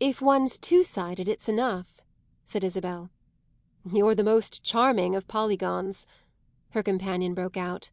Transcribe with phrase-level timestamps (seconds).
[0.00, 2.02] "If one's two sided it's enough,"
[2.44, 3.10] said Isabel.
[3.88, 6.08] "You're the most charming of polygons!"
[6.70, 7.92] her companion broke out.